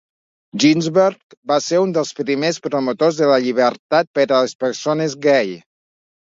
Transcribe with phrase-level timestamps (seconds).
[0.61, 5.55] Ginsberg va ser un dels primers promotors de la llibertat per a les persones gai.